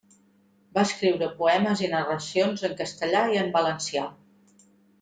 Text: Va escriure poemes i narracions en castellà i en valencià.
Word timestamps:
Va 0.77 0.85
escriure 0.89 1.27
poemes 1.41 1.83
i 1.85 1.89
narracions 1.93 2.65
en 2.71 2.73
castellà 2.81 3.21
i 3.35 3.39
en 3.45 3.55
valencià. 3.61 4.11